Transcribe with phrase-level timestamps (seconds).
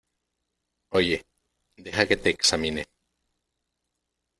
[0.89, 1.27] oye,
[1.77, 2.87] deja que te examine.